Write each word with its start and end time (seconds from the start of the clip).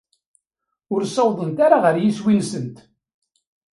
Ur 0.93 1.01
ssawḍent 1.05 1.57
ara 1.65 1.77
ɣer 1.83 1.95
yiswi-nsent. 1.99 2.77